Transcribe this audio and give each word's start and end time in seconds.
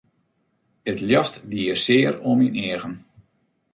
It 0.89 0.99
ljocht 1.07 1.35
die 1.51 1.73
sear 1.83 2.13
oan 2.27 2.37
myn 2.39 2.57
eagen. 2.67 2.95